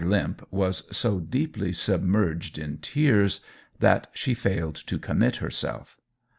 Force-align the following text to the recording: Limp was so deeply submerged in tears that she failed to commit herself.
Limp 0.03 0.47
was 0.49 0.81
so 0.89 1.19
deeply 1.19 1.71
submerged 1.73 2.57
in 2.57 2.79
tears 2.79 3.39
that 3.79 4.07
she 4.13 4.33
failed 4.33 4.73
to 4.87 4.97
commit 4.97 5.35
herself. 5.35 5.99